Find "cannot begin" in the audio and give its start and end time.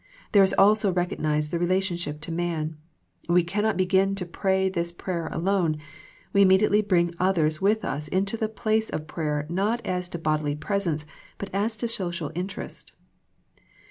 3.43-4.15